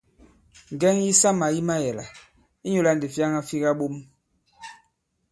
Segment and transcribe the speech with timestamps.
[0.73, 2.05] Ŋgɛŋ yisamà yi mayɛ̀là,
[2.65, 3.95] inyūlā ndǐ fyaŋa fi kaɓom.